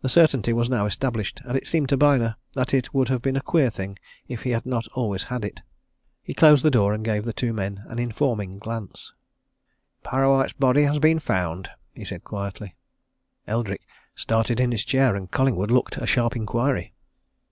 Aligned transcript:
The 0.00 0.08
certainty 0.08 0.54
was 0.54 0.70
now 0.70 0.86
established, 0.86 1.42
and 1.44 1.58
it 1.58 1.66
seemed 1.66 1.90
to 1.90 1.96
Byner 1.98 2.36
that 2.54 2.72
it 2.72 2.94
would 2.94 3.08
have 3.08 3.20
been 3.20 3.36
a 3.36 3.42
queer 3.42 3.68
thing 3.68 3.98
if 4.26 4.44
he 4.44 4.52
had 4.52 4.64
not 4.64 4.88
always 4.94 5.24
had 5.24 5.44
it. 5.44 5.60
He 6.22 6.32
closed 6.32 6.62
the 6.64 6.70
door 6.70 6.94
and 6.94 7.04
gave 7.04 7.26
the 7.26 7.34
two 7.34 7.52
men 7.52 7.84
an 7.88 7.98
informing 7.98 8.58
glance. 8.58 9.12
"Parrawhite's 10.04 10.54
body 10.54 10.84
has 10.84 10.98
been 11.00 11.18
found," 11.18 11.68
he 11.94 12.06
said 12.06 12.24
quietly. 12.24 12.76
Eldrick 13.46 13.82
started 14.16 14.58
in 14.58 14.72
his 14.72 14.86
chair, 14.86 15.14
and 15.14 15.30
Collingwood 15.30 15.70
looked 15.70 15.98
a 15.98 16.06
sharp 16.06 16.34
inquiry. 16.34 16.94